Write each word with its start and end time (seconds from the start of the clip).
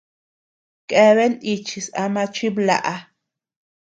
Keaben 0.87 1.33
nichis 1.43 1.87
ama 2.03 2.21
chiblaʼa. 2.35 2.93